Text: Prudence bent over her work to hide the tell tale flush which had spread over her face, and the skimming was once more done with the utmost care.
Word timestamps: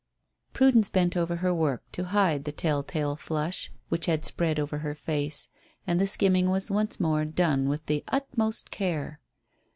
Prudence 0.51 0.89
bent 0.89 1.15
over 1.15 1.35
her 1.35 1.53
work 1.53 1.83
to 1.91 2.05
hide 2.05 2.45
the 2.45 2.51
tell 2.51 2.81
tale 2.81 3.15
flush 3.15 3.71
which 3.89 4.07
had 4.07 4.25
spread 4.25 4.59
over 4.59 4.79
her 4.79 4.95
face, 4.95 5.47
and 5.85 6.01
the 6.01 6.07
skimming 6.07 6.49
was 6.49 6.71
once 6.71 6.99
more 6.99 7.23
done 7.23 7.69
with 7.69 7.85
the 7.85 8.03
utmost 8.07 8.71
care. 8.71 9.19